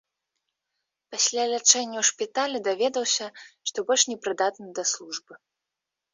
[1.15, 3.27] Пасля лячэння ў шпіталі даведаўся,
[3.69, 5.33] што больш не прыдатны да службы.